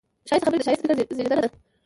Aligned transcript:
ښایسته 0.29 0.45
خبرې 0.47 0.59
د 0.61 0.65
ښایسته 0.67 0.85
فکر 0.99 1.13
زېږنده 1.17 1.35
ده 1.41 1.47